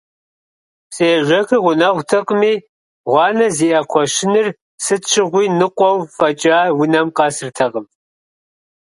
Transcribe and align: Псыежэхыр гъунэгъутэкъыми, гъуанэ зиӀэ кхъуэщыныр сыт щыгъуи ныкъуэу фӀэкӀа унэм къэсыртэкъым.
Псыежэхыр 0.89 1.59
гъунэгъутэкъыми, 1.63 2.53
гъуанэ 3.09 3.47
зиӀэ 3.55 3.81
кхъуэщыныр 3.89 4.47
сыт 4.83 5.01
щыгъуи 5.11 5.45
ныкъуэу 5.59 5.97
фӀэкӀа 6.15 6.59
унэм 6.81 7.07
къэсыртэкъым. 7.15 7.85